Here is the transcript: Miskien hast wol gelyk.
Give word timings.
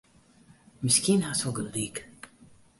Miskien 0.83 1.21
hast 1.27 1.43
wol 1.45 1.55
gelyk. 1.57 1.97